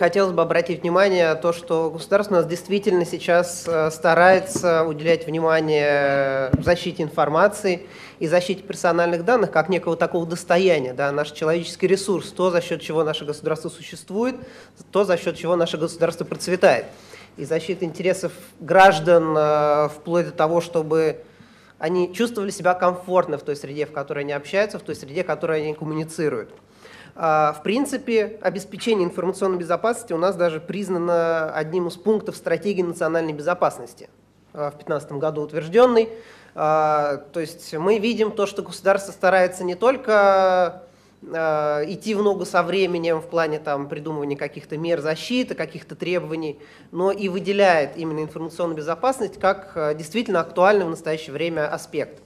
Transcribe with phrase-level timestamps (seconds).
[0.00, 5.26] Хотелось бы обратить внимание на то, что государство у нас действительно сейчас э, старается уделять
[5.26, 7.86] внимание защите информации
[8.18, 12.80] и защите персональных данных как некого такого достояния, да, наш человеческий ресурс, то, за счет
[12.80, 14.36] чего наше государство существует,
[14.90, 16.86] то, за счет чего наше государство процветает.
[17.36, 21.24] И защита интересов граждан э, вплоть до того, чтобы
[21.78, 25.26] они чувствовали себя комфортно в той среде, в которой они общаются, в той среде, в
[25.26, 26.54] которой они коммуницируют.
[27.22, 33.34] А, в принципе, обеспечение информационной безопасности у нас даже признано одним из пунктов стратегии национальной
[33.34, 34.08] безопасности
[34.54, 36.08] а, в 2015 году утвержденной.
[36.54, 40.84] А, то есть мы видим то, что государство старается не только
[41.22, 46.58] идти в ногу со временем в плане там, придумывания каких-то мер защиты, каких-то требований,
[46.92, 52.22] но и выделяет именно информационную безопасность как действительно актуальный в настоящее время аспект.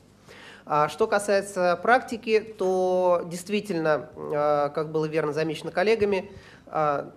[0.67, 6.33] А что касается практики, то действительно, а, как было верно замечено коллегами,
[6.67, 7.11] а,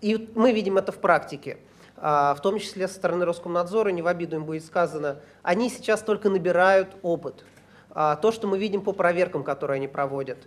[0.00, 1.58] и мы видим это в практике,
[1.96, 6.30] в том числе со стороны Роскомнадзора, не в обиду им будет сказано, они сейчас только
[6.30, 7.44] набирают опыт.
[7.92, 10.38] То, что мы видим по проверкам, которые они проводят.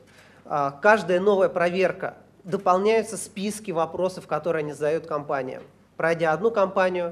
[0.82, 5.64] Каждая новая проверка дополняются списки вопросов, которые они задают компаниям.
[5.98, 7.12] Пройдя одну компанию,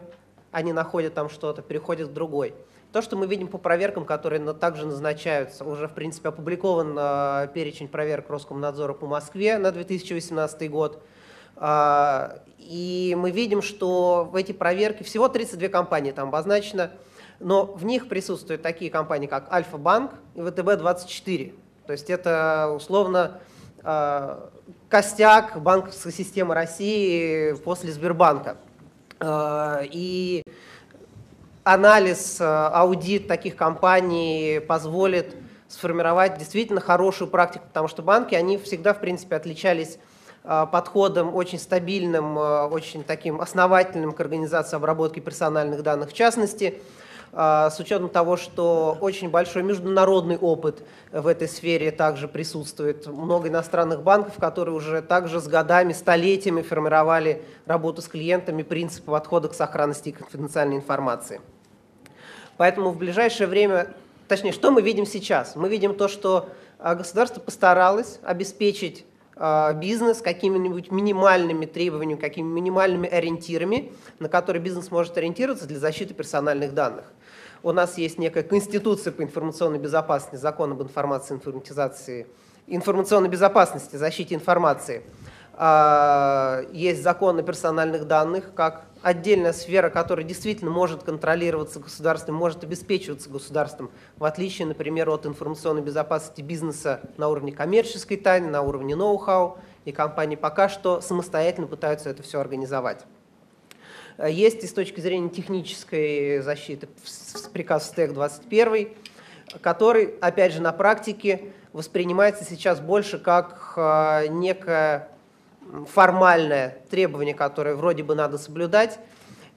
[0.51, 2.55] они находят там что-то, переходят к другой.
[2.91, 7.87] То, что мы видим по проверкам, которые также назначаются, уже, в принципе, опубликован э, перечень
[7.87, 11.03] проверок Роскомнадзора по Москве на 2018 год.
[11.57, 16.89] Э, и мы видим, что в эти проверки всего 32 компании там обозначено,
[17.39, 21.53] но в них присутствуют такие компании, как Альфа-банк и ВТБ-24.
[21.85, 23.39] То есть это условно
[23.83, 24.49] э,
[24.89, 28.57] костяк банковской системы России после Сбербанка.
[29.21, 30.43] И
[31.73, 35.35] анализ, э, аудит таких компаний позволит
[35.67, 39.99] сформировать действительно хорошую практику, потому что банки, они всегда, в принципе, отличались
[40.43, 46.09] э, подходом очень стабильным, э, очень таким основательным к организации обработки персональных данных.
[46.09, 46.81] В частности,
[47.31, 50.81] с учетом того, что очень большой международный опыт
[51.11, 53.05] в этой сфере также присутствует.
[53.05, 59.47] Много иностранных банков, которые уже также с годами, столетиями формировали работу с клиентами, принципы подхода
[59.47, 61.39] к сохранности и конфиденциальной информации.
[62.59, 63.87] Поэтому в ближайшее время,
[64.27, 65.55] точнее, что мы видим сейчас?
[65.55, 69.05] Мы видим то, что а, государство постаралось обеспечить
[69.37, 76.13] а, бизнес какими-нибудь минимальными требованиями, какими минимальными ориентирами, на которые бизнес может ориентироваться для защиты
[76.13, 77.05] персональных данных.
[77.63, 82.27] У нас есть некая конституция по информационной безопасности, закон об информации, информатизации,
[82.67, 85.03] информационной безопасности, защите информации.
[85.61, 92.63] А, есть закон о персональных данных, как отдельная сфера, которая действительно может контролироваться государством, может
[92.63, 98.95] обеспечиваться государством, в отличие, например, от информационной безопасности бизнеса на уровне коммерческой тайны, на уровне
[98.95, 103.05] ноу-хау, и компании пока что самостоятельно пытаются это все организовать.
[104.17, 106.87] Есть и с точки зрения технической защиты
[107.51, 108.93] приказ СТЭК 21,
[109.59, 115.09] который, опять же, на практике воспринимается сейчас больше как а, некая
[115.87, 118.99] формальное требование, которое вроде бы надо соблюдать,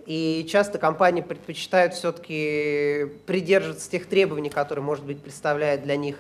[0.06, 6.17] и часто компании предпочитают все-таки придерживаться тех требований, которые, может быть, представляют для них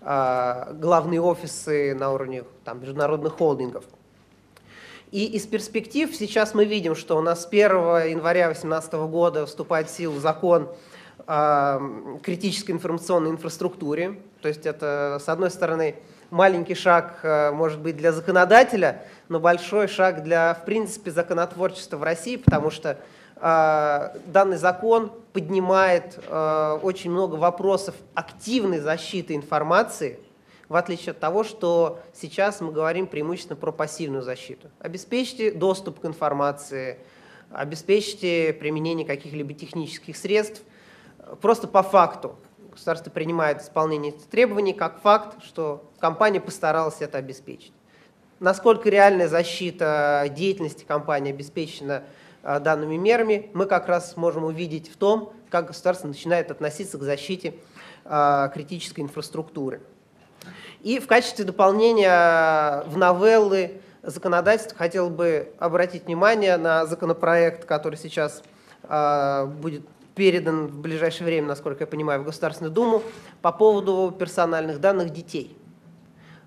[0.00, 3.84] э, главные офисы на уровне там, международных холдингов.
[5.10, 7.60] И из перспектив сейчас мы видим, что у нас с 1
[8.10, 10.68] января 2018 года вступает в силу закон
[11.26, 11.80] о
[12.22, 14.20] критической информационной инфраструктуре.
[14.40, 15.96] То есть это, с одной стороны,
[16.30, 22.02] маленький шаг, э, может быть, для законодателя, но большой шаг для, в принципе, законотворчества в
[22.02, 22.98] России, потому что
[23.36, 30.18] э, данный закон поднимает э, очень много вопросов активной защиты информации,
[30.68, 34.68] в отличие от того, что сейчас мы говорим преимущественно про пассивную защиту.
[34.80, 36.98] Обеспечьте доступ к информации,
[37.50, 40.62] обеспечьте применение каких-либо технических средств
[41.40, 42.36] просто по факту
[42.78, 47.72] государство принимает исполнение требований как факт, что компания постаралась это обеспечить.
[48.38, 52.04] Насколько реальная защита деятельности компании обеспечена
[52.44, 57.02] а, данными мерами, мы как раз можем увидеть в том, как государство начинает относиться к
[57.02, 57.54] защите
[58.04, 59.80] а, критической инфраструктуры.
[60.82, 68.44] И в качестве дополнения в новеллы законодательства хотел бы обратить внимание на законопроект, который сейчас
[68.84, 69.82] а, будет
[70.18, 73.02] передан в ближайшее время, насколько я понимаю, в Государственную Думу
[73.40, 75.56] по поводу персональных данных детей.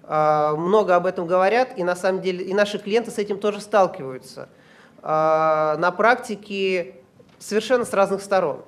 [0.04, 3.62] А, много об этом говорят, и на самом деле и наши клиенты с этим тоже
[3.62, 4.50] сталкиваются.
[5.02, 6.96] А, на практике
[7.40, 8.62] совершенно с разных сторон.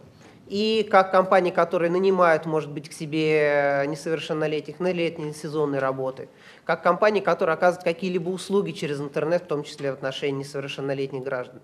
[0.47, 6.27] и как компании, которые нанимают, может быть, к себе несовершеннолетних на летние сезонные работы,
[6.65, 11.61] как компании, которые оказывают какие-либо услуги через интернет, в том числе в отношении несовершеннолетних граждан.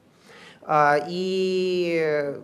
[0.62, 2.36] А, и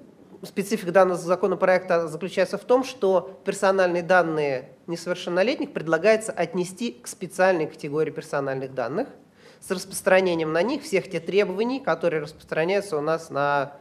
[0.43, 8.11] специфика данного законопроекта заключается в том, что персональные данные несовершеннолетних предлагается отнести к специальной категории
[8.11, 9.07] персональных данных
[9.59, 13.73] с распространением на них всех тех требований, которые распространяются у нас на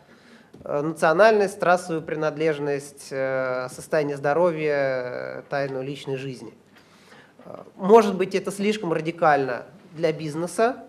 [0.65, 6.55] э, национальность, трассовую принадлежность, э, состояние здоровья, тайну личной жизни.
[7.45, 10.85] Э, может быть, это слишком радикально для бизнеса,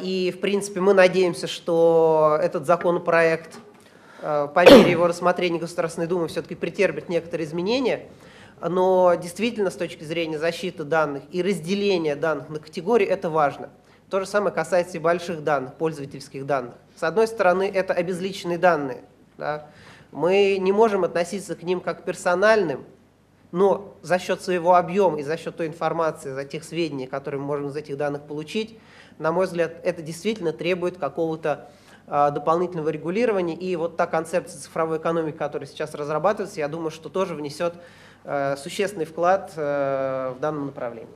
[0.00, 3.58] и, в принципе, мы надеемся, что этот законопроект
[4.26, 8.06] по мере его рассмотрения Государственной Думы все-таки претерпит некоторые изменения,
[8.60, 13.70] но действительно с точки зрения защиты данных и разделения данных на категории это важно.
[14.10, 16.74] То же самое касается и больших данных, пользовательских данных.
[16.96, 19.04] С одной стороны, это обезличенные данные.
[19.38, 19.68] Да?
[20.10, 22.84] Мы не можем относиться к ним как к персональным,
[23.52, 27.46] но за счет своего объема и за счет той информации, за тех сведений, которые мы
[27.46, 28.76] можем из этих данных получить,
[29.18, 31.70] на мой взгляд, это действительно требует какого-то
[32.06, 33.54] дополнительного регулирования.
[33.54, 37.74] И вот та концепция цифровой экономики, которая сейчас разрабатывается, я думаю, что тоже внесет
[38.24, 41.08] э, существенный вклад э, в данном направлении.